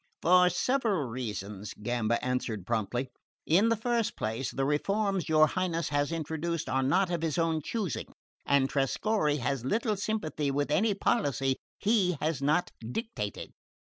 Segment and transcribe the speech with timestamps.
[0.23, 3.11] "For several reasons," Gamba answered promptly.
[3.45, 7.61] "In the first place, the reforms your Highness has introduced are not of his own
[7.61, 8.07] choosing,
[8.43, 13.53] and Trescorre has little sympathy with any policy he has not dictated.